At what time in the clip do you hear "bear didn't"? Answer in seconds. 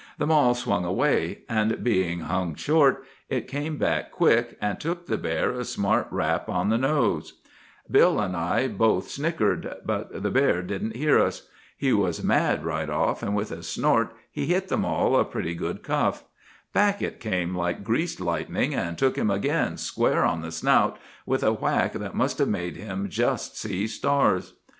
10.31-10.95